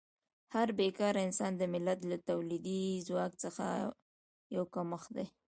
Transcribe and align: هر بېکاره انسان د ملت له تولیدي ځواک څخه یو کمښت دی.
هر 0.55 0.67
بېکاره 0.79 1.19
انسان 1.27 1.51
د 1.57 1.63
ملت 1.73 1.99
له 2.11 2.17
تولیدي 2.29 2.81
ځواک 3.07 3.33
څخه 3.43 3.65
یو 4.55 4.63
کمښت 4.73 5.09
دی. 5.17 5.25